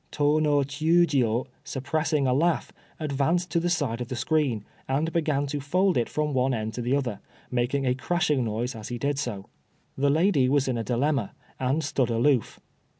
[0.11, 5.45] Tô no Chiûjiô, suppressing a laugh, advanced to the side of the screen, and began
[5.45, 7.19] to fold it from one end to the other,
[7.51, 9.45] making a crashing noise as he did so.
[9.95, 12.59] The lady was in a dilemma, and stood aloof.